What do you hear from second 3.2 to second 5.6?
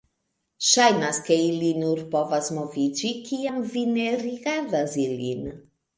kiam vi ne rigardas ilin.